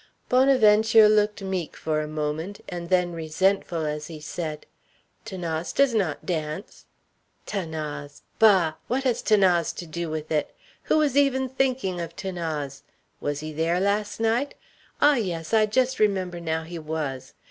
Bonaventure 0.29 1.07
looked 1.07 1.43
meek 1.43 1.77
for 1.77 2.01
a 2.01 2.07
moment, 2.07 2.59
and 2.67 2.89
then 2.89 3.11
resentful 3.13 3.85
as 3.85 4.07
he 4.07 4.19
said: 4.19 4.65
"'Thanase 5.25 5.71
does 5.75 5.93
not 5.93 6.25
dance." 6.25 6.87
"'Thanase! 7.45 8.23
Bah! 8.39 8.73
What 8.87 9.03
has 9.03 9.21
'Thanase 9.21 9.73
to 9.75 9.85
do 9.85 10.09
with 10.09 10.31
it? 10.31 10.55
Who 10.85 10.97
was 10.97 11.15
even 11.15 11.47
thinking 11.49 12.01
of 12.01 12.15
'Thanase? 12.15 12.81
Was 13.19 13.41
he 13.41 13.53
there 13.53 13.79
last 13.79 14.19
night? 14.19 14.55
Ah 15.03 15.17
yes! 15.17 15.53
I 15.53 15.67
just 15.67 15.99
remember 15.99 16.39
now 16.39 16.63
he 16.63 16.79
was. 16.79 17.35